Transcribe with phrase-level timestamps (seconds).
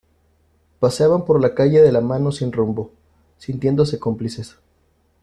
[0.79, 2.89] Paseaban por la calle de la mano sin rumbo,
[3.37, 4.57] sintiéndose cómplices